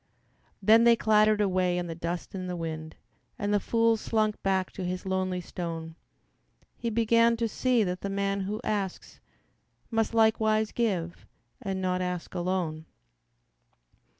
[0.63, 2.95] Then they clattered away in the dust and the wind,
[3.37, 5.95] And the fool slunk back to his lonely stone;
[6.75, 9.19] He began to see that the man who asks
[9.91, 11.27] Must likewise give
[11.61, 12.87] and not ask alone.